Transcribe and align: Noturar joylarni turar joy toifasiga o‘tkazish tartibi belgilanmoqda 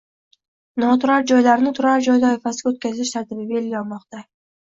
Noturar 0.83 1.25
joylarni 1.31 1.73
turar 1.79 2.01
joy 2.07 2.17
toifasiga 2.23 2.71
o‘tkazish 2.73 3.13
tartibi 3.17 3.45
belgilanmoqda 3.53 4.27